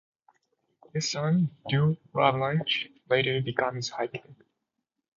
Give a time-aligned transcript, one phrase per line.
[0.95, 4.35] His son Dui Ladrach later becomes High King.